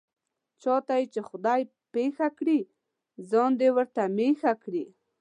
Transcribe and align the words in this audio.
چاته 0.61 0.95
یې 0.99 1.05
چې 1.13 1.21
خدای 1.29 1.61
پېښه 1.93 2.27
کړي، 2.37 2.59
ځان 3.29 3.51
دې 3.59 3.69
ورته 3.75 4.01
مېښه 4.17 4.53
کړي. 4.63 4.85